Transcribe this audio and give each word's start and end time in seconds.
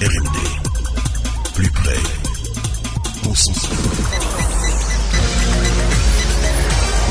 RMD. 0.00 0.38
Plus 1.56 1.70
près. 1.72 1.96
Concentré. 3.24 3.74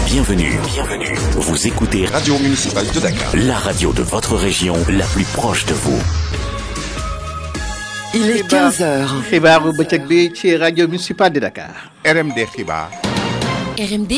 Bienvenue, 0.05 0.53
bienvenue. 0.73 1.13
Vous 1.33 1.67
écoutez 1.67 2.05
Radio 2.05 2.39
Municipale 2.39 2.89
de 2.95 2.99
Dakar. 3.01 3.35
La 3.35 3.57
radio 3.57 3.91
de 3.91 4.03
votre 4.03 4.37
région, 4.37 4.77
la 4.87 5.03
plus 5.07 5.25
proche 5.25 5.65
de 5.65 5.73
vous. 5.73 5.99
Il 8.13 8.29
est 8.29 8.47
15h. 8.47 9.21
xibaaru 9.29 9.73
de 9.73 11.39
Dakar. 11.41 11.91
RMD. 12.05 12.47
RMD. 13.77 14.13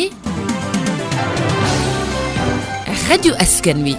Radio 3.10 3.34
Askanui. 3.40 3.98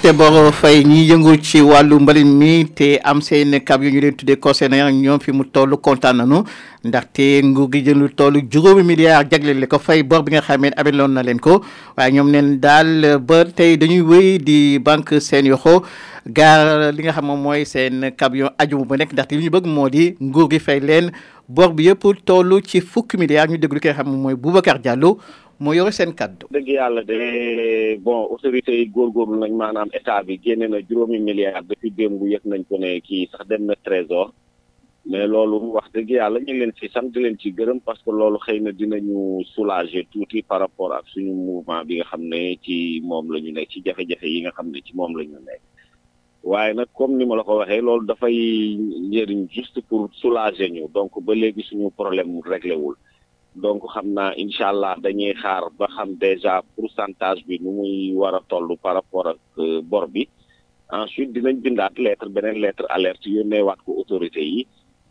Atte 0.00 0.16
boro 0.16 0.48
fay 0.50 0.80
ñi 0.84 1.10
yëngu 1.10 1.36
ci 1.44 1.60
wàllu 1.60 1.98
mbalit 2.00 2.24
mi 2.24 2.64
te 2.64 2.98
am 3.04 3.20
seen 3.20 3.60
kab 3.60 3.82
yu 3.82 3.90
ñu 3.90 4.00
leen 4.00 4.14
tuddee 4.16 4.36
concernant 4.40 4.88
ñoom 4.90 5.20
fi 5.20 5.30
mu 5.32 5.44
toll 5.44 5.76
kontaan 5.76 6.16
nañu 6.16 6.42
ndaxte 6.84 7.42
nguur 7.44 7.68
gi 7.72 7.82
jël 7.84 7.98
lu 7.98 8.08
toll 8.08 8.40
juróomi 8.50 8.82
milliards 8.82 9.28
jagleel 9.30 9.66
ko 9.68 9.78
fay 9.78 10.02
bor 10.02 10.22
bi 10.22 10.32
nga 10.32 10.40
xamee 10.40 10.70
ne 10.70 10.76
ameloon 10.80 11.12
na 11.12 11.22
leen 11.22 11.38
ko. 11.38 11.60
Waaye 11.98 12.12
ñoom 12.14 12.30
neen 12.30 12.60
daal 12.60 13.18
ba 13.20 13.44
tey 13.44 13.76
dañuy 13.76 14.00
wéy 14.00 14.38
di 14.38 14.78
banque 14.78 15.20
seen 15.20 15.44
yoxo 15.46 15.82
gaar 16.26 16.92
li 16.94 17.02
nga 17.02 17.12
xam 17.12 17.26
moom 17.26 17.42
mooy 17.42 17.66
seen 17.66 18.10
camion 18.16 18.48
aju 18.58 18.84
ba 18.86 18.96
nekk 18.96 19.12
ndaxte 19.12 19.32
li 19.36 19.44
ñu 19.44 19.50
bëgg 19.50 19.66
moo 19.66 19.90
di 19.90 20.14
nguur 20.22 20.48
gi 20.50 20.58
fay 20.58 20.80
leen. 20.80 21.10
Bor 21.48 21.74
bi 21.74 21.88
yëpp 21.90 22.24
toll 22.24 22.62
ci 22.64 22.80
fukki 22.80 23.18
milliards 23.18 23.52
ñu 23.52 23.58
déglu 23.58 23.80
ki 23.80 23.88
nga 23.88 23.96
xam 24.00 24.06
moom 24.08 24.22
mooy 24.22 24.34
Boubacar 24.34 24.78
Diallo. 24.80 25.18
Moo 25.60 25.74
yore 25.76 25.92
seen 25.92 26.12
kaddu. 26.20 26.46
dëgg 26.54 26.68
yàlla 26.78 27.02
de 27.04 27.16
bon 28.04 28.20
autorités 28.34 28.76
yi 28.80 28.86
góorgóorlu 28.94 29.36
nañ 29.40 29.52
maanaam 29.62 29.88
état 29.98 30.22
bi 30.26 30.40
génne 30.44 30.66
na 30.68 30.78
juróomi 30.88 31.18
milliards 31.20 31.66
depuis 31.68 31.90
démb 31.98 32.22
yëg 32.32 32.44
nañ 32.44 32.62
ko 32.68 32.78
ne 32.78 33.00
kii 33.06 33.28
sax 33.30 33.46
dem 33.48 33.66
na 33.66 33.74
trésor 33.84 34.32
mais 35.10 35.26
loolu 35.32 35.56
wax 35.76 35.86
dëgg 35.94 36.10
yàlla 36.10 36.38
ñu 36.40 36.52
leen 36.60 36.72
ci 36.78 36.88
sant 36.88 37.08
di 37.12 37.20
leen 37.20 37.36
ci 37.38 37.52
gërëm 37.58 37.80
parce 37.86 38.02
que 38.02 38.10
loolu 38.10 38.38
xëy 38.38 38.60
na 38.60 38.72
dinañu 38.72 39.44
soulager 39.54 40.04
tuuti 40.12 40.42
par 40.42 40.60
rapport 40.60 40.92
ak 40.94 41.04
suñu 41.12 41.32
mouvement 41.34 41.84
bi 41.84 41.96
nga 41.96 42.04
xam 42.10 42.22
ne 42.32 42.56
ci 42.64 43.00
moom 43.04 43.30
la 43.32 43.38
ñu 43.40 43.52
nekk 43.52 43.68
ci 43.70 43.82
jafe-jafe 43.84 44.26
yi 44.34 44.40
nga 44.42 44.52
xam 44.56 44.70
ne 44.70 44.80
ci 44.86 44.92
moom 44.96 45.12
la 45.18 45.24
ñu 45.24 45.38
nekk 45.48 45.60
waaye 46.42 46.72
nag 46.74 46.88
comme 46.96 47.16
ni 47.18 47.26
ma 47.26 47.36
la 47.36 47.42
ko 47.44 47.58
waxee 47.60 47.82
loolu 47.82 48.06
dafay 48.06 48.36
njëriñ 49.08 49.42
juste 49.50 49.80
pour 49.88 50.08
soulager 50.20 50.70
ñu 50.70 50.88
donc 50.94 51.12
ba 51.24 51.34
léegi 51.34 51.62
suñu 51.68 51.90
problème 51.90 52.28
mu 52.32 52.40
réglé 52.40 52.74
wul. 52.74 52.96
Donc 53.54 53.82
xam 53.92 54.06
naa 54.14 54.32
incha 54.36 54.68
allah 54.68 54.94
dañuy 55.02 55.34
xaar 55.42 55.62
ba 55.78 55.86
xam 55.96 56.14
déjà 56.18 56.62
pourcentage 56.76 57.42
bi 57.46 57.58
nu 57.62 57.70
muy 57.78 58.12
war 58.14 58.34
a 58.34 58.40
toll 58.48 58.76
par 58.82 58.94
rapport 58.94 59.26
ak 59.28 59.38
bor 59.90 60.06
bi. 60.08 60.28
Ensuite 60.92 61.32
dinañ 61.34 61.56
bindaat 61.62 61.94
lettre 61.98 62.28
beneen 62.34 62.60
lettre 62.60 62.86
alerte 62.88 63.26
yónneewaat 63.30 63.78
ko 63.84 63.90
autorité 64.00 64.40
yi. 64.42 64.66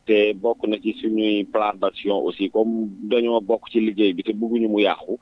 Te 0.05 0.33
bokk 0.33 0.67
na 0.67 0.77
ci 0.83 0.93
suñuy 0.99 1.43
plan 1.53 1.73
d'action 1.81 2.17
aussi 2.27 2.49
comme 2.49 2.89
dañoo 3.09 3.41
bokk 3.41 3.69
ci 3.71 3.79
liggéey 3.79 4.13
bi 4.13 4.23
te 4.23 4.31
bëgguñu 4.33 4.67
mu 4.69 4.79
yàqu 4.81 5.13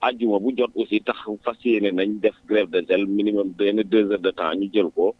ajjuma 0.00 0.38
bu 0.38 0.52
jot 0.56 0.70
aussi 0.76 1.00
tax 1.00 1.18
fas 1.44 1.58
yéene 1.64 1.90
nañ 1.92 2.20
def 2.20 2.36
grève 2.48 2.70
de 2.70 2.80
zèle 2.88 3.06
minimum 3.06 3.48
benn 3.58 3.82
deux 3.82 4.10
heures 4.10 4.20
de 4.26 4.30
temps 4.30 4.54
ñu 4.54 4.68
jël 4.72 4.88
ko. 4.94 5.14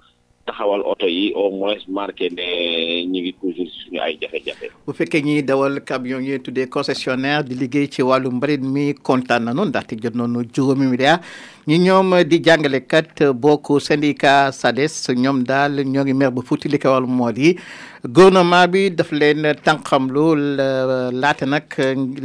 Taxawal 0.46 0.82
oto 0.84 1.06
yi 1.08 1.32
au 1.34 1.50
moins 1.50 1.80
marqué 1.88 2.28
ne 2.30 3.04
ñu 3.12 3.20
ngi 3.20 3.32
toujours 3.40 3.68
suñu 3.80 3.98
ay 4.00 4.18
jafe-jafe. 4.20 4.70
bu 4.86 4.92
fekkee 4.92 5.22
ñiy 5.22 5.42
dawal 5.42 5.80
camion 5.84 6.20
yi 6.20 6.38
tuddee 6.40 6.66
concessionnaire 6.68 7.44
di 7.44 7.54
liggéey 7.54 7.88
ci 7.90 8.02
wàllu 8.02 8.30
mbalit 8.30 8.60
mi 8.60 8.94
kontaan 8.94 9.44
nanu 9.44 9.64
ndaxte 9.64 9.96
jot 10.02 10.14
nañu 10.14 10.44
juróomi 10.54 10.86
milliards 10.86 11.22
ñi 11.68 11.78
ñoom 11.78 12.22
di 12.24 12.38
jàngalekat 12.44 13.22
bokk 13.34 13.80
syndicat 13.80 14.52
SADES 14.52 15.08
ñoom 15.16 15.42
daal 15.44 15.84
ñoo 15.84 16.04
ngi 16.04 16.12
mer 16.14 16.30
ba 16.30 16.42
fuuti 16.42 16.68
li 16.68 16.78
ko 16.78 16.88
wàllu 16.88 17.06
moo 17.08 17.32
di 17.32 17.56
gouvernement 18.04 18.68
bi 18.68 18.90
daf 18.90 19.10
leen 19.12 19.42
tànqamlu 19.64 20.34
laata 21.20 21.46
nag 21.46 21.64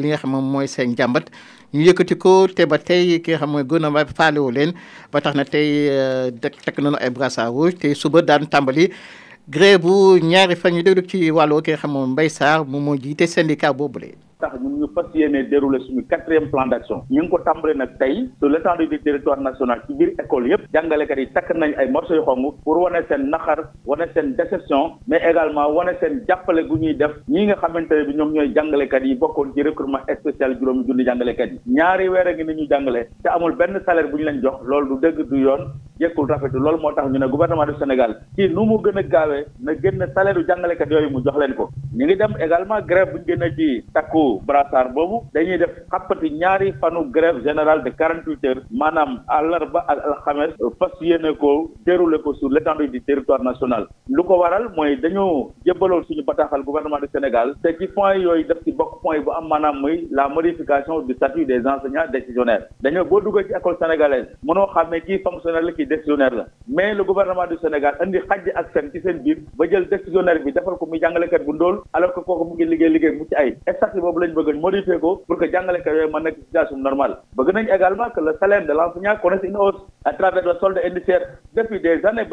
li 0.01 0.07
nga 0.09 0.17
xam 0.17 0.31
mooy 0.51 0.67
seen 0.67 0.91
njàmbat. 0.91 1.29
Ñu 1.73 1.81
yëkkati 1.87 2.15
ko 2.23 2.47
te 2.55 2.65
ba 2.65 2.77
tey 2.77 3.19
ki 3.23 3.29
nga 3.31 3.39
xam 3.41 3.51
mooy 3.51 3.63
gouvernement 3.63 4.05
bi 4.07 4.13
faalewu 4.19 4.49
leen 4.51 4.71
ba 5.11 5.21
tax 5.21 5.33
na 5.35 5.43
tey 5.45 5.69
tekk 6.41 6.77
nañu 6.83 6.97
ay 7.01 7.09
brassard 7.09 7.53
rouge 7.53 7.75
te 7.81 7.93
suba 8.01 8.21
daan 8.21 8.47
tàmbali 8.53 8.85
grève 9.49 9.81
bu 9.83 9.93
ñaari 10.31 10.55
fan 10.55 10.73
ñu 10.73 10.81
déglu 10.83 11.01
ci 11.09 11.17
wàllu 11.37 11.61
ki 11.61 11.71
nga 11.71 11.79
xam 11.81 11.91
moom 11.93 12.11
Mbaye 12.13 12.29
Sarr 12.29 12.65
moom 12.65 12.83
moo. 12.85 14.28
Tax 14.39 14.53
ñun 14.63 14.79
ñu 14.79 14.87
fas 14.95 15.07
yéene 15.13 15.43
dérouler 15.49 15.81
suñu 15.85 16.01
quatrième 16.07 16.49
plan 16.49 16.65
d'action. 16.67 17.03
ñu 17.09 17.21
ngi 17.21 17.29
ko 17.29 17.37
tàmbale 17.39 17.73
nag 17.75 17.97
tey 17.99 18.29
sur 18.39 18.47
l'étendue 18.49 18.87
du 18.87 18.99
territoire 19.01 19.39
national 19.41 19.81
ci 19.85 19.93
biir 19.93 20.09
école 20.23 20.47
yëpp 20.47 20.61
jàngalekat 20.73 21.17
yi 21.19 21.27
takk 21.33 21.49
nañ 21.55 21.73
ay 21.77 21.89
morceaux 21.91 22.15
yu 22.15 22.23
xong 22.25 22.53
pour 22.63 22.77
wane 22.81 23.03
seen 23.09 23.29
naxar 23.29 23.59
wane 23.85 24.05
seen 24.13 24.35
déception 24.37 24.91
mais 25.07 25.19
également 25.29 25.67
wane 25.75 25.91
seen 25.99 26.23
jàppale 26.27 26.63
gu 26.69 26.77
ñuy 26.79 26.95
def. 26.95 27.11
ñii 27.27 27.47
nga 27.47 27.55
xamante 27.61 27.91
ne 27.95 28.05
bi 28.05 28.15
ñoom 28.15 28.31
ñooy 28.31 28.53
jàngalekat 28.55 29.03
yi 29.03 29.15
bokkoon 29.15 29.51
ci 29.53 29.61
recrutement 29.63 29.99
spécial 30.19 30.57
juróomi 30.57 30.85
junni 30.87 31.03
jàngalekat 31.03 31.49
yi. 31.51 31.59
ñaari 31.67 32.07
weer 32.07 32.27
a 32.27 32.33
ngi 32.33 32.43
ni 32.45 32.53
ñu 32.61 32.67
jàngale 32.69 33.09
te 33.23 33.27
amul 33.29 33.55
benn 33.57 33.77
salaire 33.85 34.07
bu 34.09 34.17
ñu 34.17 34.23
leen 34.23 34.41
jox. 34.41 34.63
loolu 34.65 34.95
du 34.95 35.01
dëgg 35.01 35.27
du 35.29 35.35
yoon. 35.37 35.63
Jekkul 35.99 36.27
rafetu 36.31 36.59
loolu 36.59 36.79
moo 36.81 36.91
tax 36.95 37.11
ñu 37.11 37.19
ne 37.19 37.27
gouvernement 37.27 37.65
du 37.67 37.73
Sénégal 37.79 38.11
ci 38.35 38.47
nu 38.49 38.63
mu 38.65 38.77
gën 38.83 38.97
a 38.97 39.25
na 39.59 39.73
génn 39.81 39.99
salaire 40.15 40.39
jàngalekat 40.47 40.89
yooyu 40.89 41.09
mu 41.09 41.19
jox 41.25 41.35
leen 41.37 41.53
ko. 41.55 41.69
Ñu 41.93 42.05
ngi 42.05 42.15
dem 42.15 42.33
également 42.39 42.79
grève 42.87 43.11
bu 43.11 43.17
ñu 43.19 43.25
génnee 43.27 43.51
ci 43.57 43.83
takku 43.93 44.39
brassard 44.47 44.93
boobu. 44.93 45.25
Dañuy 45.33 45.57
def 45.57 45.71
xappati 45.91 46.29
ñaari 46.31 46.71
fanu 46.79 47.03
grève 47.11 47.43
générale 47.43 47.83
de 47.83 47.89
quarante 47.91 48.25
huit 48.27 48.43
heures. 48.45 48.63
Maanaam 48.71 49.19
àllarba 49.27 49.83
ak 49.87 49.99
alxames 50.05 50.53
fas 50.79 50.95
yéene 51.01 51.35
ko 51.37 51.71
déroulé 51.85 52.19
ko 52.23 52.33
sur 52.35 52.49
l'étendue 52.49 52.87
du 52.87 53.01
territoire 53.01 53.43
national. 53.43 53.87
Lu 54.07 54.23
ko 54.23 54.37
waral 54.39 54.69
mooy 54.77 54.95
dañoo 55.01 55.51
jébbaloon 55.65 56.03
suñu 56.05 56.23
bataaxal 56.23 56.63
gouvernement 56.63 56.99
du 57.01 57.07
Sénégal. 57.11 57.55
Te 57.61 57.75
ci 57.77 57.87
point 57.87 58.15
yooyu 58.15 58.45
def 58.45 58.63
ci 58.63 58.71
bokk 58.71 59.01
point 59.01 59.19
bu 59.19 59.31
am 59.31 59.47
maanaam 59.49 59.81
muy 59.81 60.07
la 60.11 60.29
modification 60.29 61.01
du 61.01 61.13
statut 61.15 61.45
des 61.45 61.59
enseignants 61.67 62.07
décisionnaires. 62.13 62.67
Dañoo 62.81 63.03
boo 63.03 63.19
duggee 63.19 63.47
ci 63.47 63.53
école 63.57 63.75
sénégalaise 63.81 64.27
mënoo 64.43 64.67
xam 64.73 64.89
ne 64.91 64.99
kii 65.01 65.19
fonctionnaire 65.23 65.65
décisionnaire 65.89 66.45
mais 66.67 66.93
le 66.93 67.03
gouvernement 67.03 67.47
du 67.47 67.57
Sénégal 67.63 67.95
indi 68.05 68.19
xajj 68.29 68.49
ak 68.61 68.67
seen 68.73 68.91
ci 68.93 69.01
seen 69.01 69.17
biir 69.25 69.37
ba 69.57 69.65
jël 69.69 69.87
décisionnaire 69.89 70.39
bi 70.45 70.51
defal 70.53 70.77
ko 70.77 70.85
muy 70.85 70.99
alors 71.93 72.13
que 72.13 72.19
kooku 72.21 72.45
mu 72.49 72.53
ngi 72.55 72.65
liggéey 72.65 72.89
liggéey 72.89 73.17
modifier 74.65 74.99
pour 74.99 75.37
que 75.37 75.45
situation 76.39 76.77
normale. 76.77 77.17
Également 77.73 78.09
que 78.11 78.21
le 78.21 78.35
salaire 78.39 78.65
de 78.65 78.73
l'enseignant 78.73 79.15
connaisse 79.21 79.43
une 79.43 79.57
hausse 79.57 79.81
à 80.05 80.13
travers 80.13 80.45
le 80.45 80.53
solde 80.59 80.79
indiciaire. 80.83 81.21
Depuis 81.55 81.79
des 81.79 82.05
années 82.05 82.27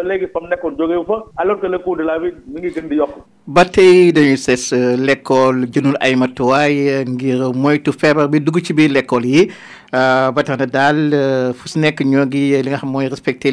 alors 1.37 1.61
que 1.61 1.67
le 1.67 1.79
coût 1.79 1.97
de 1.97 2.03
la 2.03 2.19
vie 2.19 2.33
mi 2.47 2.61
ngi 2.61 3.36
ba 3.47 3.63
tey 3.65 4.11
dañuy 4.11 4.37
ses 4.37 4.73
l'école 4.99 5.69
jënul 5.73 5.95
ay 6.03 6.17
matuwaay 6.19 7.05
ngir 7.07 7.53
moytu 7.55 7.93
feebar 7.95 8.27
bi 8.29 8.41
dugg 8.41 8.59
ci 8.61 8.73
biir 8.75 8.91
l'école 8.91 9.27
yi. 9.27 9.47
Ba 9.93 10.43
tax 10.43 10.59
na 10.59 10.67
daal 10.67 11.15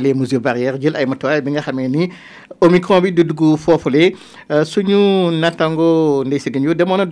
les 0.01 0.13
mesures 0.15 0.41
barrières 0.41 0.81
jël 0.81 0.95
ay 0.95 1.05
matuwaay 1.05 1.41
bi 1.41 1.51
nga 1.51 1.61
xamee 1.61 1.87
ni 1.89 2.09
omicron 2.59 3.01
bi 3.01 3.11
di 3.11 3.23
dugg 3.23 3.55
foofule. 3.57 4.15
Suñu 4.65 5.29
nattango 5.39 6.23
demoon 6.25 6.99
a 7.01 7.05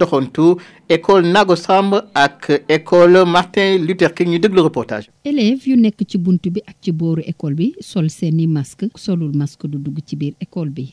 école 0.90 1.26
Nago 1.32 1.56
Samb 1.56 1.94
école 2.68 3.24
Martin 3.28 3.78
Luther 3.78 4.14
King 4.16 4.30
ñu 4.30 4.40
reportage. 4.60 5.08
élèves 5.24 5.68
yu 5.68 5.78
nekk 5.78 6.02
ci 6.08 6.18
bunt 6.18 6.42
bi 6.50 6.62
ak 6.66 6.78
école 7.28 7.54
bi 7.54 7.76
sol 7.80 8.10
seeni 8.10 8.48
masque 8.48 8.86
solul 8.96 9.36
masque 9.38 9.68
du 9.68 9.78
dugg 9.78 10.00
école 10.42 10.70
bi 10.72 10.92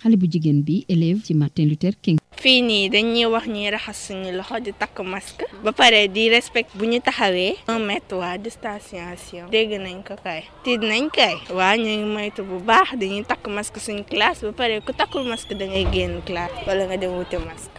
Luther 1.78 1.94
King. 2.02 2.18
fii 2.42 2.62
nii 2.62 2.88
dañuy 2.90 3.26
wax 3.34 3.46
ñuy 3.54 3.70
raxas 3.70 3.98
suñu 4.06 4.30
loxo 4.38 4.56
di 4.64 4.72
takk 4.80 4.98
masque. 5.12 5.44
Ba 5.64 5.72
pare 5.72 6.00
di 6.14 6.28
respect 6.28 6.70
bu 6.78 6.84
ñu 6.86 6.98
taxawee. 7.00 7.54
Un 7.68 7.78
mètre 7.86 8.14
waa 8.18 8.36
distanciation. 8.38 9.44
Dégg 9.50 9.72
nañ 9.84 10.02
ko 10.08 10.14
kay. 10.24 10.42
Tiit 10.64 10.80
nañ 10.90 11.04
kay. 11.16 11.34
Waa 11.58 11.76
ñu 11.76 11.90
ngi 11.98 12.06
moytu 12.14 12.42
bu 12.48 12.56
baax 12.68 12.88
dañuy 13.00 13.24
takk 13.30 13.46
masque 13.56 13.78
suñu 13.80 14.04
classe. 14.10 14.42
Ba 14.46 14.52
pare 14.52 14.80
ku 14.86 14.92
takkul 14.92 15.24
masque 15.30 15.54
da 15.58 15.64
ngay 15.66 15.86
génn 15.94 16.22
classe. 16.28 16.58
Wala 16.66 16.82
nga 16.86 16.96
dem 16.96 17.12
wuti 17.18 17.36
masque 17.48 17.78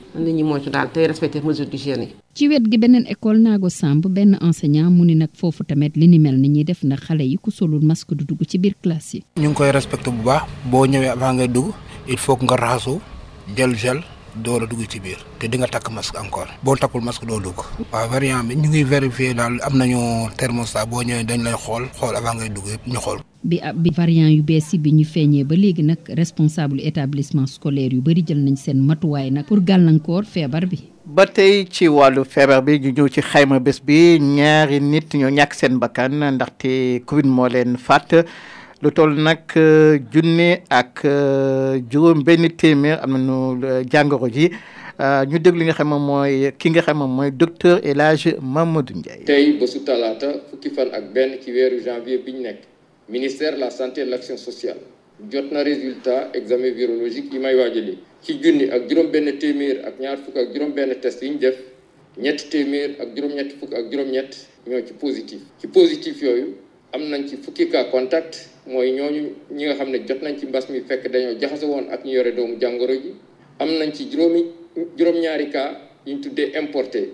nit 0.15 0.33
ñi 0.35 0.43
moytu 0.43 0.69
daal 0.69 0.89
tey 0.91 1.07
respecté 1.07 1.41
mesure 1.41 1.67
d'hygiène 1.69 2.01
yi. 2.03 2.15
Ci 2.33 2.47
wet 2.47 2.63
gi 2.69 2.77
beneen 2.77 3.05
école 3.07 3.39
Nago 3.39 3.69
Samb 3.69 4.05
benn 4.07 4.37
enseignant 4.41 4.89
mu 4.91 5.05
ni 5.05 5.15
nag 5.15 5.29
foofu 5.33 5.63
tamit 5.63 5.95
li 5.95 6.07
ni 6.07 6.19
mel 6.19 6.37
ni 6.39 6.49
ñuy 6.49 6.63
def 6.63 6.83
ndax 6.83 6.99
xale 7.07 7.21
yi 7.23 7.37
ku 7.37 7.51
solul 7.51 7.81
masque 7.83 8.13
du 8.13 8.25
dugg 8.25 8.41
ci 8.47 8.57
biir 8.57 8.73
classe 8.81 9.13
yi. 9.15 9.23
ñu 9.37 9.47
ngi 9.49 9.53
koy 9.55 9.71
respecté 9.71 10.11
bu 10.11 10.23
baax 10.23 10.43
boo 10.69 10.85
ñëwee 10.85 11.09
avant 11.09 11.33
ngay 11.33 11.47
dugg 11.47 11.71
il 12.07 12.17
faut 12.17 12.35
que 12.35 12.43
nga 12.45 12.55
raxasu 12.55 12.99
jël 13.55 13.75
gel 13.75 13.99
door 14.35 14.63
a 14.63 14.65
dugg 14.65 14.85
ci 14.89 14.99
biir 14.99 15.17
te 15.39 15.47
di 15.47 15.57
nga 15.57 15.67
takk 15.67 15.89
masque 15.91 16.17
encore. 16.17 16.47
Boo 16.63 16.75
takkul 16.75 17.01
masque 17.03 17.25
doo 17.25 17.39
dugg. 17.39 17.59
Waaw 17.91 18.09
variant 18.09 18.43
bi 18.43 18.55
ñu 18.55 18.69
ngi 18.69 18.83
vérifier 18.83 19.33
daal 19.35 19.59
am 19.61 19.77
nañu 19.77 20.29
thermostat 20.37 20.87
boo 20.89 21.01
ñëwee 21.03 21.23
dañ 21.25 21.43
lay 21.43 21.53
xool 21.53 21.87
xool 21.99 22.15
avant 22.15 22.35
ngay 22.35 22.49
dugg 22.49 22.67
yëpp 22.67 22.87
ñu 22.87 22.99
xool 22.99 23.19
bi 23.43 23.59
bi 23.75 23.89
variant 23.95 24.29
yu 24.29 24.43
bees 24.43 24.71
yi 24.73 24.77
bi 24.79 24.91
ñu 24.93 25.03
feeñee 25.05 25.43
ba 25.43 25.55
léegi 25.55 25.83
nag 25.83 25.97
responsable 26.15 26.79
établissement 26.81 27.47
scolaire 27.47 27.93
yu 27.93 28.01
bëri 28.01 28.23
jël 28.27 28.37
nañ 28.43 28.55
seen 28.55 28.79
matuwaay 28.85 29.31
nag 29.31 29.45
pour 29.45 29.59
gàllankoor 29.61 30.23
feebar 30.25 30.65
bi. 30.67 30.79
Ba 31.05 31.25
tey 31.25 31.65
ci 31.69 31.87
wàllu 31.87 32.23
feebar 32.23 32.61
bi 32.63 32.79
ñu 32.79 32.91
ñëw 32.91 33.07
ci 33.09 33.21
xayma 33.21 33.59
bés 33.59 33.81
bi 33.83 34.19
ñaari 34.19 34.79
nit 34.79 35.13
ñoo 35.13 35.29
ñàkk 35.29 35.53
seen 35.53 35.79
bakkan 35.79 36.21
ndaxte 36.35 37.01
Covid 37.05 37.25
moo 37.25 37.47
leen 37.47 37.77
faat. 37.77 38.13
Lu 38.81 38.89
toll 38.91 39.13
nag 39.17 39.45
junne 40.11 40.61
ak 40.69 41.01
juróom 41.91 42.23
benn 42.23 42.49
téeméer 42.49 42.99
am 43.03 43.11
nañu 43.13 43.61
jàngoro 43.91 44.27
ji. 44.29 44.49
Ñu 45.01 45.39
déglu 45.39 45.59
li 45.59 45.65
nga 45.65 45.73
xam 45.73 45.87
moom 45.89 46.05
mooy 46.05 46.51
ki 46.59 46.69
nga 46.69 46.81
xam 46.81 46.97
moom 46.97 47.15
mooy 47.15 47.31
docteur 47.31 47.79
El 47.83 48.01
Hadj 48.01 48.35
Mamadou 48.41 48.93
Ndiaye. 48.97 49.23
tey 49.25 49.57
bésu 49.59 49.79
talaata 49.85 50.27
fukki 50.49 50.69
fan 50.69 50.89
ak 50.93 51.13
benn 51.13 51.39
ci 51.41 51.51
weeru 51.51 51.79
janvier 51.83 52.19
bi 52.25 52.31
ñu 52.33 52.41
nekk 52.41 52.70
ministère 53.11 53.53
de 53.55 53.59
la 53.59 53.69
santé 53.69 54.01
et 54.01 54.05
de 54.05 54.09
l'action 54.09 54.37
sociale. 54.37 54.77
Jot 55.29 55.51
na 55.51 55.61
résultat 55.63 56.29
examen 56.33 56.71
virologique 56.71 57.31
yi 57.33 57.39
may 57.39 57.53
waajali 57.55 57.97
ci 58.23 58.39
junni 58.41 58.69
ak 58.71 58.87
juróom-benn 58.89 59.37
téeméer 59.37 59.85
ak 59.85 59.99
ñaar 59.99 60.17
test 60.99 61.21
fukki 67.43 67.67
contact 67.91 68.49
ñooñu 68.91 69.23
ñi 69.51 69.65
nga 69.65 69.75
jot 70.07 70.21
nañ 70.23 70.37
ci 70.39 70.45
mi 70.71 70.79
fekk 70.81 71.11
dañoo 71.11 71.37
jaxase 71.39 71.65
woon 71.65 71.85
ak 71.91 72.03
ñu 72.05 72.11
yore 72.13 72.31
doomu 72.33 72.57
ji. 72.59 73.13
Ci 73.93 74.09
juróom-ñaari 74.97 75.45
ñu 76.07 76.17
importé 76.57 77.11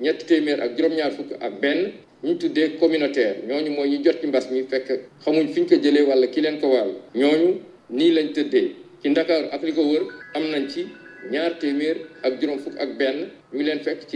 ñetti 0.00 0.24
téeméer 0.26 0.60
ak 0.60 0.76
juróom-ñaar 0.76 1.12
fukk 1.12 1.30
ak 1.40 1.60
benn 1.60 1.92
ñu 2.24 2.34
communautaire. 2.78 3.36
ñooñu 3.48 3.70
mooy 3.70 3.88
ñu 3.90 4.04
jot 4.04 4.20
ci 4.20 4.26
mbas 4.26 4.50
mi 4.50 4.62
fekk 4.70 4.88
xamuñ 5.24 5.48
fi 5.52 5.60
ko 5.66 5.74
jëlee 5.82 6.02
wala 6.08 6.26
ki 6.26 6.40
leen 6.40 6.58
ko 6.60 6.66
wàll 6.68 6.92
ñooñu 7.14 7.60
nii 7.90 8.10
lañ 8.12 8.28
tëddee. 8.34 8.68
ci 9.02 9.08
ak 9.52 9.62
li 9.62 9.72
ko 9.72 9.82
wër 9.82 10.02
am 10.34 10.44
nañ 10.50 10.68
ci 10.68 10.86
ñaar 11.30 11.58
téeméer 11.58 11.96
ak 12.22 12.40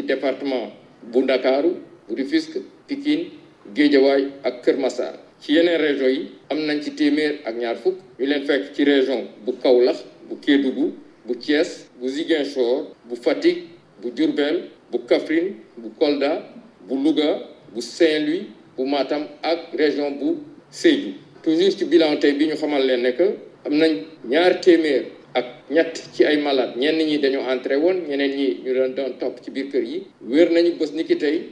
département 0.03 0.73
bu 1.13 1.21
Ndakaaru 1.23 1.71
Pikine 2.89 3.25
Guédiawaye 3.75 4.29
ak 4.43 4.63
Kër 4.65 4.77
Massar. 4.77 5.15
ci 5.41 5.53
yeneen 5.53 5.81
région 5.81 6.09
yi 6.09 6.31
am 6.51 6.59
nañ 6.67 6.81
ci 6.83 6.91
téeméer 6.95 7.41
région 8.85 9.27
bu 9.45 9.53
Kaolack 9.63 9.97
bu 10.29 10.37
Kédougou 10.41 10.93
bu 11.27 11.35
Thiès 11.37 11.89
bu 12.01 12.09
Ziguinchor 12.09 12.87
bu 15.76 15.88
Kolda 15.99 16.43
bu 16.88 16.94
Louga 17.05 17.41
bu 17.75 17.82
Saint-Louis 17.82 18.47
bu 18.79 18.87
Matam 18.87 19.23
ak 19.43 19.59
région 19.79 20.11
bu 20.21 20.38
Sédhiou. 20.71 21.15
Toujours 21.43 21.71
ci 21.79 21.85
bilan 21.85 22.17
tey 22.21 22.32
bi 22.32 22.47
ñu 22.47 22.55
xamal 22.56 22.82
leen 22.87 23.03
ne 23.03 23.11
que 23.12 23.25
am 23.67 23.75
nañ 23.75 23.93
ñaar 24.29 24.61
ak 25.35 25.47
ñett 25.71 25.94
ci 26.15 26.25
ay 26.25 26.37
malade 26.38 26.79
ñenn 26.79 26.97
ñi 26.99 27.19
dañoo 27.19 27.43
entré 27.50 27.76
woon 27.76 27.97
ñeneen 28.09 28.31
ñi 28.37 28.61
ñu 28.65 28.73
doon 28.75 28.94
doon 28.94 29.12
topp 29.19 29.41
ci 29.43 29.50
biir 29.50 29.69
kër 29.69 29.82
yi. 29.82 30.03
Wér 30.23 30.50
nañu 30.53 30.73
bés 30.79 30.93
ni 30.94 31.05
tey 31.05 31.43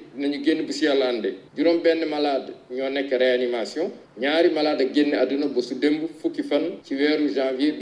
génn 0.45 0.63
bu 0.67 0.73
si 0.73 0.85
yàlla 0.85 1.11
juróom 1.57 1.83
benn 1.83 2.05
malade 2.09 2.53
ñoo 2.71 2.89
nekk 2.91 3.11
réanimation. 3.11 3.91
Ñaari 4.21 4.51
malade 4.51 4.83
ak 4.85 4.95
génn 4.95 5.15
àdduna 5.15 5.47
ba 5.49 5.61
su 5.63 5.75
démb 5.75 6.01
fukki 6.21 6.43
fan 6.43 6.79
ci 6.85 6.95
weeru 6.95 7.29
janvier 7.35 7.73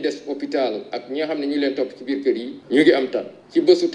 des 0.00 0.22
hôpital 0.26 0.84
ak 0.92 1.08
ñi 1.10 1.18
nga 1.20 1.26
xam 1.28 1.40
ne 1.40 1.46
ñu 1.46 1.56
leen 1.58 1.74
topp 1.74 1.92
bésu 3.64 3.88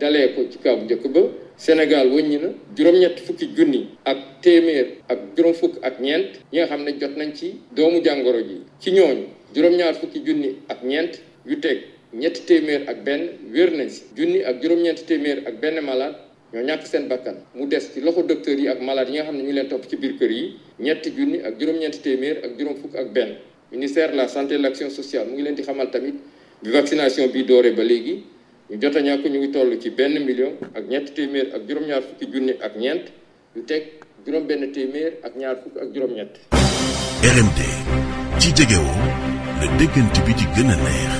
dalee 0.00 0.34
ko 0.34 0.40
ci 0.50 0.58
kaw 0.58 0.76
njëkk 0.76 1.04
ba 1.14 1.20
Sénégal 1.56 2.08
wëññi 2.10 2.38
na 2.42 2.48
juróom-ñett 2.76 3.20
fukki 3.26 3.46
junni 3.56 3.86
ak 4.04 4.18
téeméer 4.42 4.86
ak 5.08 5.18
juróom 5.36 5.54
fukk 5.54 5.74
ak 5.82 6.00
ñeent 6.00 6.30
ñi 6.52 6.58
nga 6.58 6.66
xam 6.66 6.82
ne 6.84 6.92
jot 7.00 7.14
nañ 7.16 7.30
ci 7.34 7.60
doomu 7.76 8.02
jàngoro 8.04 8.38
ji. 8.48 8.56
Ci 8.80 8.90
ñooñu 8.90 9.24
juróom-ñaar 9.54 9.94
fukki 9.94 10.18
junni 10.26 10.56
ak 10.68 10.82
ñeent 10.82 11.20
yu 11.46 11.56
teg 11.60 11.78
ñetti 12.12 12.40
téeméer 12.46 12.82
ak 12.88 13.04
benn 13.04 13.22
wér 13.52 13.70
nañ 13.72 13.88
si 13.88 14.02
junni 14.16 14.42
ak 14.42 14.60
juróom-ñeenti 14.62 15.04
téeméer 15.04 15.38
ak 15.46 15.54
benn 15.60 15.80
malade 15.84 16.16
ñoo 16.52 16.62
ñàkk 16.64 16.86
seen 16.86 17.06
bakkan. 17.08 17.36
Mu 17.54 17.66
des 17.66 17.80
ci 17.92 18.00
loxo 18.00 18.22
docteur 18.22 18.58
yi 18.58 18.68
ak 18.68 18.80
malade 18.80 19.10
yi 19.10 19.14
nga 19.16 19.24
xam 19.24 19.36
ne 19.36 19.42
ñu 19.42 19.52
leen 19.52 19.68
topp 19.68 19.86
ci 19.88 19.96
biir 19.96 20.18
kër 20.18 20.30
yi 20.30 20.56
ñetti 20.80 21.10
junni 21.16 21.38
ak 21.40 21.54
juróom-ñeenti 21.60 21.98
téeméer 22.02 22.36
ak 22.44 22.58
juróom 22.58 22.76
fukk 22.76 22.94
ak 22.96 23.12
benn. 23.12 23.36
Ministère 23.70 24.10
de 24.12 24.16
la 24.16 24.28
santé 24.28 24.54
et 24.54 24.58
de 24.58 24.62
l'action 24.62 24.90
sociale 24.90 25.26
mu 25.28 25.34
ngi 25.34 25.42
leen 25.42 25.54
di 25.54 25.62
xamal 25.62 25.90
tamit 25.90 26.14
bi 26.62 26.70
vaccination 26.70 27.28
bi 27.28 27.44
dooree 27.44 27.72
ba 27.72 27.82
léegi 27.82 28.22
ñu 28.70 28.76
jot 28.80 28.96
a 28.96 29.00
ñàkk 29.00 29.24
ñu 29.28 29.38
ngi 29.38 29.50
toll 29.52 29.78
ci 29.80 29.90
benn 29.90 30.24
million 30.24 30.52
ak 30.74 30.84
ñetti 30.88 31.12
téeméer 31.12 31.46
ak 31.54 31.62
juróom-ñaar 31.68 32.02
fukki 32.02 32.26
junni 32.32 32.52
ak 32.66 32.72
ñeent 32.76 33.04
yu 33.54 33.62
teg 33.64 33.82
juróom 34.24 34.46
benn 34.46 34.72
téeméer 34.72 35.12
ak 35.22 35.36
ñaar 35.36 35.56
fukk 35.62 35.76
ak 35.82 35.88
juróom-ñett. 35.94 36.32
RMD 37.34 37.58
ci 38.40 38.48
jegewoo 38.56 38.96
la 39.60 39.66
déggante 39.78 40.18
bi 40.26 40.32
ci 40.34 40.46
gën 40.56 40.70
a 40.72 40.76
neex. 40.76 41.12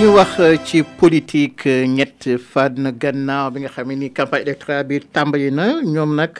ñu 0.00 0.06
wax 0.14 0.38
ci 0.64 0.82
politique 0.84 1.66
ñett 1.66 2.38
fan 2.38 2.94
gannaaw 2.98 3.50
bi 3.50 3.60
nga 3.60 3.68
xam 3.68 3.88
ne 3.88 3.94
ni 3.96 4.10
campagne 4.12 4.42
électorale 4.46 4.84
bi 4.86 5.00
tàmbali 5.00 5.50
na 5.50 5.82
ñoom 5.82 6.14
nag 6.14 6.38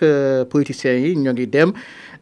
politiciens 0.49 1.02
yi 1.04 1.16
ñoo 1.16 1.33
ngi 1.33 1.47
dem 1.49 1.73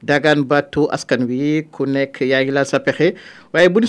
dagaan 0.03 0.45
baatu 0.49 0.89
askan 0.91 1.29
wi 1.29 1.65
ku 1.71 1.85
nekk 1.87 2.21
yaa 2.25 2.41
ngi 2.45 2.53
laal 2.57 2.67
sa 2.67 2.81
pexe. 2.81 3.15
Waaye 3.53 3.69
bu 3.69 3.81
ñu 3.85 3.89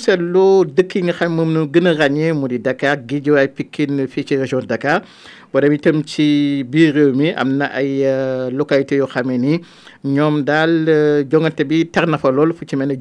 dëkk 0.65 0.95
yi 0.95 1.01
nga 1.07 1.13
xam 1.13 1.31
moom 1.35 1.49
la 1.55 1.65
gën 1.67 1.87
a 1.87 1.93
ràññee 1.93 2.33
mu 2.33 2.47
di 2.47 2.57
Dakar 2.59 2.97
Guédiawaye 3.07 3.47
Pikine 3.47 4.07
fii 4.07 4.23
ci 4.25 4.35
région 4.35 4.59
de 4.59 4.65
Dakar. 4.67 5.01
Boo 5.53 5.61
dem 5.61 5.73
itam 5.73 6.03
ci 6.05 6.63
biir 6.63 6.93
réew 6.93 7.13
mi 7.15 7.31
am 7.31 7.57
na 7.57 7.65
ay 7.71 8.03
localités 8.51 8.97
yoo 8.97 9.07
ñoom 10.03 10.43
daal 10.43 10.87
jongante 11.31 11.63
ci 12.67 12.75
mel 12.75 12.87
ne 12.89 12.95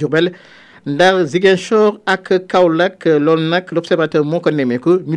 ak 2.07 2.47
Kaolack. 2.49 3.05
Loolu 3.07 3.49
nag 3.49 3.65
l'observateur 3.73 4.25
moo 4.25 4.41
ko 4.41 4.51
nemmeeku. 4.51 5.03
Ñu 5.07 5.17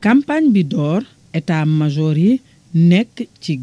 campagne 0.00 0.50
bi 0.52 0.64
door 0.64 1.02
état 1.34 1.64
major 1.66 2.16
yi 2.16 2.40
nekk 2.74 3.26
ci 3.40 3.58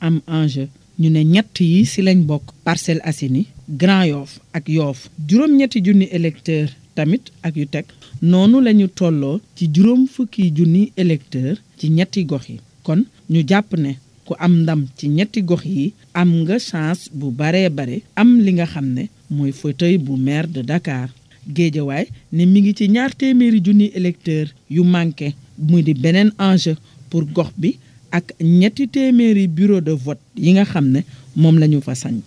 am 0.00 0.20
enjeu 0.26 0.68
ñu 0.98 1.08
ne 1.10 1.22
ñett 1.24 1.58
yi 1.60 1.84
si 1.84 2.02
lañ 2.02 2.20
bokk 2.28 2.44
Parcelles 2.64 3.02
Assainies 3.04 3.46
Grand 3.68 4.06
Yoff 4.06 4.40
ak 4.52 4.68
Yoff. 4.68 5.08
Juróom-ñetti 5.28 5.80
junni 5.84 6.06
électeur 6.10 6.68
tamit 6.94 7.24
ak 7.42 7.56
yu 7.56 7.66
teg. 7.66 7.86
Noonu 8.22 8.60
la 8.60 8.72
ñu 8.72 8.88
tolloo 8.88 9.40
ci 9.56 9.68
juróom 9.74 10.06
fukki 10.06 10.52
junni 10.56 10.92
électeur 10.96 11.56
ci 11.78 11.88
ñetti 11.90 12.24
gox 12.24 12.48
yi. 12.48 12.60
Kon 12.82 13.04
ñu 13.30 13.42
jàpp 13.48 13.76
ne 13.76 13.92
ku 14.24 14.34
am 14.38 14.62
ndam 14.62 14.86
ci 14.96 15.08
ñetti 15.08 15.42
gox 15.42 15.64
yi 15.64 15.92
am 16.14 16.30
nga 16.42 16.58
chance 16.58 17.10
bu 17.12 17.30
baree 17.30 17.68
bare 17.70 18.02
am 18.16 18.40
li 18.40 18.52
nga 18.52 18.66
xam 18.66 18.86
ne 18.92 19.08
mooy 19.30 19.52
fauteuil 19.52 19.98
bu 19.98 20.16
maire 20.16 20.46
de 20.48 20.62
Dakar. 20.62 21.08
Géejawaay 21.52 22.06
ne 22.32 22.44
mi 22.46 22.60
ngi 22.60 22.74
ci 22.74 22.88
ñaar 22.88 23.14
téeméeri 23.14 23.60
junni 23.64 23.90
électeur 23.94 24.46
yu 24.70 24.82
manqué 24.82 25.34
muy 25.58 25.82
di 25.82 25.92
beneen 25.94 26.30
enjeu 26.38 26.76
pour 27.10 27.24
gox 27.32 27.50
bi 27.56 27.76
ak 28.14 28.26
ñetti 28.40 28.86
téeméeri 28.94 29.44
bureau 29.56 29.80
de 29.82 29.90
vote 30.04 30.22
yi 30.44 30.50
nga 30.54 30.64
xam 30.72 30.86
ne 30.94 31.00
moom 31.40 31.56
la 31.58 31.66
ñu 31.66 31.80
fa 31.82 31.94
sanc. 32.02 32.24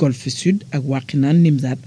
Golf 0.00 0.20
Sud 0.28 0.58
ak 0.76 0.82
Wakhinane 0.84 1.40
Nimzatt 1.42 1.78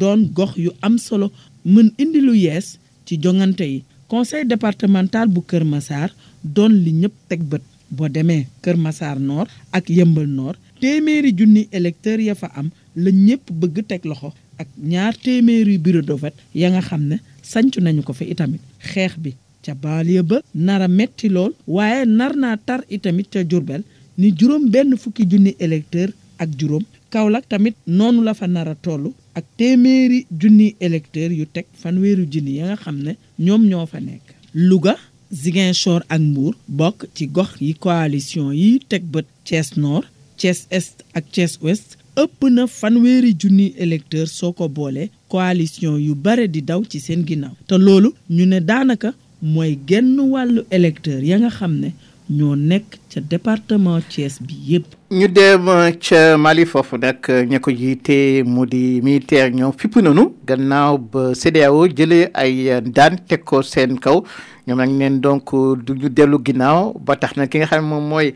doon 0.00 0.20
gox 0.36 0.52
yu 0.64 0.70
am 0.86 0.96
solo 0.98 1.28
mën 1.72 1.88
indi 2.02 2.20
lu 2.20 2.32
yees 2.34 2.78
ci 3.06 3.14
jongante 3.22 3.64
yi. 3.72 3.84
Conseil 4.08 4.44
départemental 4.48 5.28
bu 5.28 5.40
Kër 5.50 5.64
Massar 5.64 6.08
doon 6.42 6.72
li 6.84 6.92
ñëpp 7.00 7.14
teg 7.28 7.40
bët. 7.50 7.62
Boo 7.90 8.08
demee 8.08 8.46
Kër 8.62 8.76
Massar 8.76 9.20
Nord 9.20 9.50
ak 9.72 9.84
Yëmbal 9.88 10.26
Nord 10.38 10.58
téeméeri 10.80 11.30
junni 11.36 11.68
électeurs 11.72 12.22
ya 12.24 12.34
fa 12.34 12.48
am 12.56 12.70
la 12.96 13.10
ñëpp 13.10 13.52
bëgg 13.60 13.84
teg 13.86 14.04
loxo 14.04 14.32
ak 14.58 14.68
ñaar 14.92 15.14
téeméeri 15.24 15.76
bureau 15.78 16.02
de 16.02 16.12
vote 16.22 16.38
ya 16.54 16.70
nga 16.70 16.80
xam 16.80 17.02
ne 17.10 17.16
sanc 17.42 17.76
nañu 17.76 18.02
ko 18.02 18.12
fa 18.12 18.24
itamit. 18.24 18.60
Xeex 18.80 19.12
bi 19.22 19.34
ca 19.64 19.74
banlieue 19.74 20.22
ba 20.30 20.38
nara 20.54 20.88
metti 20.88 21.28
lool 21.28 21.52
waaye 21.66 22.04
nar 22.18 22.32
naa 22.36 22.56
tar 22.56 22.80
itamit 22.96 23.28
ca 23.32 23.40
Jurbel 23.50 23.82
ni 24.18 24.28
juróom 24.38 24.64
benn 24.70 24.96
fukki 25.02 25.24
junni 25.30 25.52
électeur 25.58 26.08
ak 26.38 26.50
juróom. 26.58 26.84
Kaolack 27.10 27.48
tamit 27.48 27.76
noonu 27.86 28.22
la 28.26 28.34
fa 28.34 28.46
nar 28.46 28.68
a 28.68 28.74
toll 28.74 29.12
ak 29.38 29.44
téeméeri 29.58 30.26
junni 30.40 30.74
électeur 30.80 31.30
yu 31.38 31.46
teg 31.46 31.66
fanweeri 31.82 32.24
junni 32.32 32.56
ya 32.58 32.64
nga 32.66 32.76
xam 32.82 32.96
ne 33.06 33.12
ñoom 33.38 33.62
ñoo 33.70 33.86
fa 33.86 34.00
nekk. 34.00 34.24
Louga 34.54 34.94
Ziguinchor 35.32 36.02
ak 36.08 36.20
Mbour 36.20 36.54
bokk 36.68 37.06
ci 37.14 37.26
gox 37.26 37.50
yi 37.60 37.74
coalition 37.74 38.52
yi 38.52 38.78
teg 38.88 39.02
bët 39.12 39.26
Thiès 39.46 39.68
Nord 39.76 40.06
Thiès 40.38 40.66
Est 40.70 41.04
ak 41.14 41.24
Thiès 41.32 41.52
Ouest 41.62 41.96
ëpp 42.22 42.40
na 42.50 42.66
fanweeri 42.66 43.32
junni 43.40 43.74
électeur 43.78 44.26
soo 44.28 44.52
ko 44.52 44.68
boole 44.68 45.08
coalition 45.28 45.96
yu 45.98 46.14
bare 46.14 46.46
di 46.48 46.62
daw 46.62 46.82
ci 46.90 46.98
seen 47.00 47.24
ginnaaw. 47.26 47.54
Te 47.66 47.74
loolu 47.78 48.10
ñu 48.30 48.44
ne 48.46 48.58
daanaka 48.60 49.14
mooy 49.44 49.76
genn 49.86 50.16
wàllu 50.32 50.62
électeur 50.70 51.20
ya 51.22 51.36
nga 51.38 51.50
xam 51.52 51.72
ne 51.80 51.92
ñoo 52.30 52.56
nekk 52.56 52.96
ca 53.12 53.20
département 53.20 54.00
Thiès 54.08 54.40
bi 54.40 54.54
yépp. 54.72 54.86
Ñu 55.12 55.28
dem 55.28 55.66
ca 56.00 56.38
Mali 56.38 56.64
foofu 56.64 56.96
nag 56.96 57.20
ña 57.50 57.60
ko 57.60 57.70
jiite 57.70 58.42
mu 58.46 58.64
di 58.66 59.02
militaire 59.04 59.52
ñoom 59.52 59.72
fipp 59.76 59.96
nañu 60.00 60.32
gannaaw 60.46 60.96
ba 60.98 61.34
CEDEAO 61.34 61.86
jëlee 61.88 62.30
ay 62.32 62.80
daan 62.96 63.18
teg 63.28 63.44
ko 63.44 63.60
seen 63.62 63.98
kaw. 64.00 64.24
Ñoom 64.66 64.78
nag 64.78 64.88
neen 64.90 65.20
donc 65.20 65.52
du 65.84 65.92
ñu 65.94 66.08
dellu 66.08 66.38
ginnaaw 66.44 66.94
ba 66.98 67.16
tax 67.16 67.36
na 67.36 67.46
ki 67.46 67.58
nga 67.58 67.66
xam 67.66 67.84
moom 67.84 68.08
mooy 68.08 68.32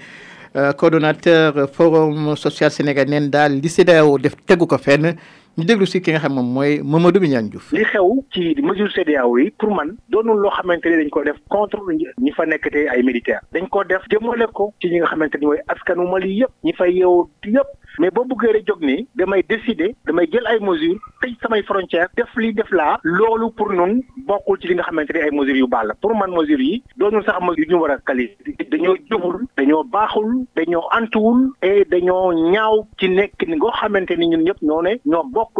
coordonnateur 0.76 1.68
forum 1.72 2.36
social 2.36 2.70
sénégal 2.70 3.08
neen 3.08 3.30
daal 3.30 3.52
li 3.62 3.68
CEDEAO 3.68 4.18
def 4.18 4.36
tegu 4.46 4.66
ko 4.66 4.76
fenn 4.78 5.16
ñu 5.58 5.64
déglu 5.66 5.86
si 5.90 5.98
ki 6.00 6.12
nga 6.12 6.20
xam 6.22 6.34
moom 6.38 6.52
mooy 6.54 6.78
Mamadou 6.84 7.18
Mignane 7.20 7.50
Diouf. 7.50 7.72
li 7.74 7.82
xew 7.82 8.22
ci 8.32 8.54
mesure 8.62 8.92
CEDEAO 8.94 9.38
yi 9.38 9.50
pour 9.58 9.74
man 9.74 9.96
doonul 10.08 10.38
loo 10.38 10.50
xamante 10.54 10.86
ne 10.86 11.02
dañ 11.02 11.10
ko 11.10 11.24
def 11.24 11.34
contre 11.50 11.80
ñi 12.22 12.30
fa 12.30 12.46
nekk 12.46 12.70
te 12.70 12.86
ay 12.86 13.02
militaires. 13.02 13.42
dañ 13.52 13.66
ko 13.68 13.82
def 13.82 14.06
jëmale 14.08 14.46
ko 14.54 14.72
ci 14.80 14.86
ñi 14.88 15.00
nga 15.02 15.10
xamante 15.10 15.34
ni 15.40 15.46
mooy 15.46 15.58
askanu 15.66 16.06
Mali 16.06 16.30
yëpp 16.38 16.52
ñi 16.62 16.72
fay 16.78 16.92
yeewoo 16.94 17.26
yëpp. 17.44 17.66
mais 17.98 18.10
boo 18.14 18.22
bëggee 18.30 18.52
rek 18.54 18.68
jóg 18.68 18.80
ni 18.86 19.08
damay 19.18 19.42
décider 19.48 19.96
damay 20.06 20.28
jël 20.30 20.46
ay 20.46 20.60
mesures 20.62 21.00
tëj 21.22 21.34
samay 21.42 21.62
frontières 21.64 22.06
def 22.16 22.30
li 22.36 22.54
def 22.54 22.70
laa. 22.70 23.00
loolu 23.02 23.50
pour 23.56 23.72
nun 23.72 23.98
bokkul 24.28 24.60
ci 24.62 24.68
li 24.68 24.74
nga 24.78 24.84
xamante 24.86 25.10
ne 25.12 25.22
ay 25.26 25.30
mesures 25.34 25.58
yu 25.58 25.66
baax 25.66 25.86
la. 25.88 25.94
pour 25.94 26.14
man 26.14 26.30
mesures 26.30 26.60
yi 26.62 26.82
doonul 26.96 27.24
sax 27.24 27.40
mesures 27.42 27.66
yu 27.66 27.74
ñu 27.74 27.80
war 27.82 27.90
a 27.90 27.98
qualifier. 27.98 28.54
dañoo 28.70 28.94
jubul 29.10 29.42
dañoo 29.56 29.82
baaxul 29.82 30.46
dañoo 30.54 30.86
antuwul 30.92 31.50
et 31.62 31.84
dañoo 31.90 32.32
ñaaw 32.52 32.86
ci 33.00 33.08
nekk 33.08 33.42
ni 33.48 33.56
nga 33.56 33.72
xamante 33.80 34.14
ni 34.16 34.28
ñun 34.28 34.44
ñëpp 34.46 34.62
ñoo 34.62 34.82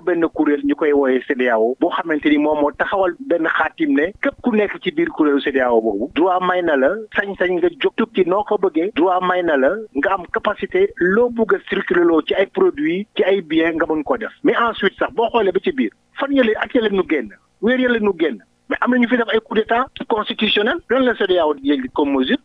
benn 0.04 0.24
kuréel 0.34 0.62
ñu 0.64 0.74
koy 0.74 0.92
wooyee 0.92 1.22
CEDEAO 1.28 1.76
boo 1.80 1.90
xamante 1.90 2.26
ni 2.28 2.38
moom 2.38 2.60
moo 2.60 2.70
taxawal 2.72 3.12
benn 3.20 3.46
xaatim 3.48 3.92
ne 3.98 4.12
képp 4.22 4.36
ku 4.42 4.50
nekk 4.56 4.78
ci 4.82 4.90
biir 4.90 5.08
kuréelu 5.10 5.40
CEDEAO 5.40 5.80
boobu 5.80 6.10
droit 6.14 6.40
may 6.40 6.62
na 6.62 6.76
la 6.76 6.90
sañ-sañ 7.16 7.52
nga 7.58 7.68
jóg 7.80 7.94
tukki 7.96 8.24
noo 8.26 8.44
ko 8.44 8.58
bëggee 8.58 8.90
droit 8.96 9.20
may 9.28 9.42
na 9.42 9.56
la 9.56 9.70
nga 9.96 10.12
am 10.14 10.24
capacité 10.32 10.88
loo 10.96 11.28
bëgg 11.30 11.54
a 11.54 11.58
circuler 11.68 12.04
loo 12.04 12.22
ci 12.22 12.34
ay 12.34 12.46
produits 12.46 13.06
ci 13.16 13.24
ay 13.24 13.40
biens 13.42 13.74
nga 13.76 13.86
mën 13.88 14.02
ko 14.04 14.16
def 14.16 14.32
mais 14.44 14.56
ensuite 14.56 14.98
sax 14.98 15.12
boo 15.14 15.28
xoolee 15.32 15.52
ba 15.52 15.60
ci 15.64 15.72
biir 15.72 15.90
fan 16.18 16.32
yële 16.32 16.52
ak 16.62 16.74
yële 16.74 16.90
nu 16.92 17.02
génn 17.10 17.28
weer 17.62 17.80
yële 17.80 17.98
nu 18.00 18.12
génn 18.18 18.38
mais 18.68 18.78
am 18.80 18.90
na 18.90 18.98
ñu 18.98 19.08
fi 19.08 19.16
def 19.16 19.28
ay 19.32 19.40
coup 19.40 19.54
d'état 19.54 19.86
constitutionnel 20.08 20.78
lan 20.90 21.00
la 21.04 21.14
CEDEAO 21.14 21.54
jël 21.64 21.82
comme 21.94 22.12
mesure. 22.16 22.38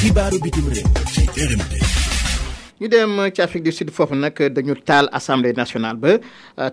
xibaaru 0.00 0.38
bitim 0.40 0.68
réew 0.68 0.88
ci 1.12 1.26
RMD. 1.48 2.05
Ñu 2.80 2.88
dem 2.88 3.30
ci 3.34 3.40
Afrique 3.40 3.64
du 3.64 3.72
Sud 3.72 3.90
assemblée 5.12 5.54
nationale 5.56 5.96
ba 5.96 6.18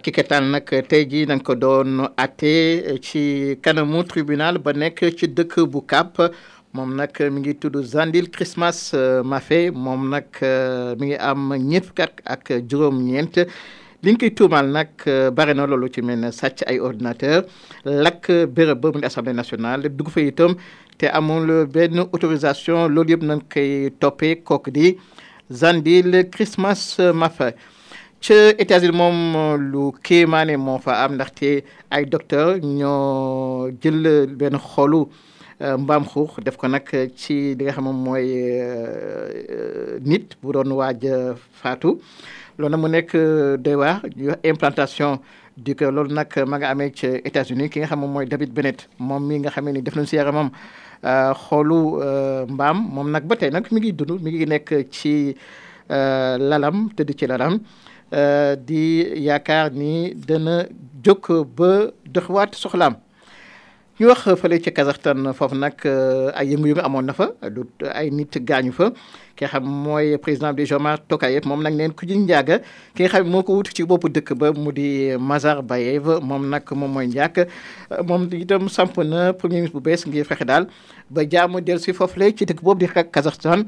ki 0.04 0.12
ko 0.12 0.24
taal 0.28 0.50
nag 0.52 0.68
tey 0.90 1.06
dañ 1.26 1.40
ko 1.42 1.56
doon 1.56 2.10
tribunal 4.04 4.58
ba 4.60 4.74
nekk 4.74 5.00
ci 5.18 5.28
dëkk 5.32 5.64
bu 5.72 5.80
Zandil 7.84 8.28
Christmas 8.32 8.92
Mafé. 9.24 9.72
Moom 9.72 10.10
nag 10.10 10.28
mi 11.00 11.08
ngi 11.14 11.18
am 11.20 11.54
ñeent 11.56 11.86
fukki 11.88 12.02
at 12.02 12.20
ak 12.26 12.52
juróom-ñeent. 12.68 13.40
Li 14.04 14.12
ñu 14.12 14.18
koy 14.20 14.34
tuumaal 14.36 14.68
nag 14.76 14.90
bare 15.32 15.54
ordinateur 16.84 17.46
lakk 17.86 18.28
béréb 18.52 18.82
ba 18.82 18.92
mu 18.92 19.00
nationale 19.34 19.88
dugg 19.88 20.10
fa 20.12 20.20
itam 20.20 20.58
te 20.98 21.08
amul 21.08 21.66
benn 21.72 22.00
autorisation. 22.12 22.90
Loolu 22.92 23.14
yëpp 23.16 23.24
nañ 23.24 23.40
koy 23.54 23.94
toppee. 24.00 24.44
Zandil 25.52 26.30
Christmas 26.32 26.98
Mafé 27.14 27.54
ca 28.24 28.34
États-Unis 28.58 28.96
moom 28.96 29.58
lu 29.72 29.92
kéemaane 30.04 30.56
moo 30.58 30.80
fa 30.80 31.04
am 31.04 31.16
ndaxte 31.16 31.64
ay 31.92 32.06
docteur 32.06 32.60
ñoo 32.64 33.70
jël 33.82 34.28
benn 34.40 34.58
xolu 34.58 35.06
mbaam 35.60 36.06
xuux 36.06 36.40
def 36.44 36.56
ko 36.58 36.68
nag 36.68 36.88
ci 37.16 37.56
li 37.56 37.64
nga 37.66 37.74
xam 37.74 37.84
moom 37.84 38.16
nit 40.06 40.28
bu 40.42 40.52
doon 40.54 40.72
waaj 40.72 41.04
faatu. 41.62 42.00
Loolu 42.58 42.72
nag 42.72 42.80
mu 42.82 42.88
nekk 42.88 43.12
doy 43.60 43.76
waar 43.76 44.02
implantation 44.44 45.20
du 45.58 45.76
cœur. 45.76 45.92
Loolu 45.92 46.14
nag 46.14 46.28
ma 46.48 46.58
nga 46.58 46.70
amee 46.70 46.92
ci 46.96 47.08
États-Unis 47.26 47.70
ki 47.70 47.80
nga 47.80 47.88
xam 47.88 48.00
moom 48.00 48.26
David 48.26 48.54
Bennett 48.54 48.88
moom 49.00 49.28
mi 49.28 49.40
nga 49.40 49.50
xam 49.52 49.70
ni 49.70 49.82
def 49.82 49.96
nañ 49.96 50.06
si 50.06 50.16
yaramam 50.16 50.50
xoolu 51.04 51.80
mbaam 52.54 52.78
moom 52.96 53.12
nag 53.12 53.24
ba 53.28 53.36
tey 53.36 53.50
nag 53.52 53.68
mi 53.72 53.80
ngi 53.80 53.92
dund 53.98 54.22
mi 54.24 54.30
ngi 54.32 54.46
nekk 54.54 54.70
ci 54.92 55.36
lalam 56.50 56.90
tëdd 56.96 57.12
ci 57.20 57.26
lalam 57.28 57.60
di 58.68 58.84
yaakaar 59.28 59.72
ni 59.74 60.14
dana 60.28 60.56
jóg 61.04 61.24
ba 61.58 61.72
doxwaat 62.14 62.56
soxlaam 62.56 62.96
ñu 64.00 64.08
wax 64.10 64.26
fële 64.42 64.58
ci 64.58 64.72
Kazakhstan 64.74 65.22
foofu 65.38 65.54
nag 65.56 65.78
ay 66.34 66.48
yëngu-yëngu 66.50 66.82
amoon 66.82 67.06
na 67.06 67.14
fa 67.14 67.28
du 67.54 67.62
ay 67.94 68.10
nit 68.10 68.34
gaañu 68.42 68.72
fa. 68.74 68.90
Ki 69.36 69.46
président 70.18 70.52
bi 70.54 70.66
Jomar 70.66 70.98
Tokayev 71.08 71.46
moom 71.46 71.62
nag 71.62 71.74
neen 71.76 71.94
ku 71.94 72.08
ji 72.08 72.18
njaaga. 72.18 72.58
Ki 72.96 73.06
xam 73.08 73.28
moo 73.30 73.44
ko 73.44 73.54
wut 73.54 73.70
ci 73.70 73.84
di 74.72 75.14
moom 76.22 76.50
nag 76.50 76.64
moom 76.74 76.92
mooy 76.92 77.06
moom 78.04 78.28
itam 78.34 78.68
samp 78.68 78.98
na 78.98 79.32
premier 79.34 79.62
ministre 79.62 79.78
bu 79.78 79.84
bees 79.86 80.06
ngir 80.08 80.26
fexe 80.26 80.46
daal 80.46 80.66
ba 81.12 81.22
jaamu 81.30 81.62
del 81.62 81.80
si 81.80 81.94
foofu 81.94 82.18
Kazakhstan. 83.12 83.66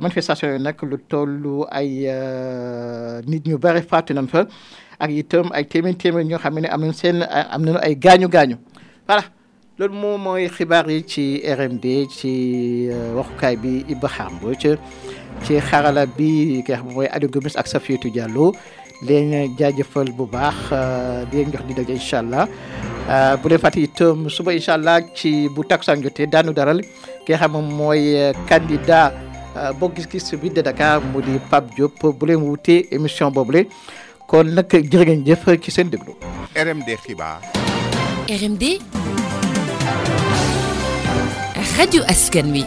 Manifestation 0.00 0.48
yi 0.56 0.62
nag 0.62 0.80
lu 0.82 0.96
tollu 1.08 1.66
ay 1.70 2.08
nit 3.26 3.44
ñu 3.46 3.58
bari 3.58 3.82
nañ 4.14 4.28
fa. 4.28 4.46
Ak 4.98 5.10
itam 5.10 5.52
ay 5.52 5.64
téeméer 5.66 5.94
téeméer 5.98 6.24
ñoo 6.24 6.38
voilà. 9.08 9.24
Loolu 9.78 9.92
moom 10.00 10.22
mooy 10.24 10.46
xibaar 10.48 10.86
yi 10.88 11.02
ci 11.04 11.24
RMD 11.44 11.84
ci 12.08 12.30
waxukaay 13.16 13.56
bi 13.60 13.84
Ibrahima 13.92 14.30
Mbodj 14.38 14.64
ci 15.44 15.58
xarala 15.60 16.06
bi 16.06 16.62
ki 16.64 16.72
xam 16.72 16.94
mooy 16.94 17.06
Aliou 17.12 17.28
Gomis 17.30 17.56
ak 17.60 17.68
Diallo. 18.10 18.54
Leen 19.04 19.52
jaajëfal 19.58 20.08
bu 20.16 20.24
baax 20.24 20.72
di 21.30 21.36
leen 21.36 21.52
jox 21.52 21.64
di 21.68 21.74
daje 21.74 21.92
incha 21.92 22.18
allah. 22.24 22.48
Bu 23.42 23.48
leen 23.52 23.60
fàtte 23.60 23.76
itam 23.84 24.30
suba 24.30 24.52
allah 24.72 25.00
ci 25.14 25.46
bu 25.52 25.62
daanu 26.32 26.54
daral 26.54 26.80
ki 27.26 27.34
xam 27.36 27.52
mooy 27.60 28.32
candidat 28.48 29.12
boo 29.78 29.92
gis-gis 29.94 30.32
bi 30.40 30.48
de 30.48 30.62
Dakar 30.62 31.02
mu 31.12 31.20
di 31.20 31.36
Pape 31.50 31.68
Diop. 31.76 32.00
Bu 32.18 32.24
leen 32.26 32.40
wutee 32.40 32.88
émission 32.90 33.30
boobule. 33.30 33.66
Kon 34.26 34.44
nag 34.54 34.72
jërë 34.72 35.04
ngeen 35.04 35.26
jëf. 35.26 35.44
RMD 36.56 36.88
xibaar. 37.04 37.65
RMD 38.26 38.82
Radio 41.78 42.02
Askan 42.10 42.50
wi 42.50 42.66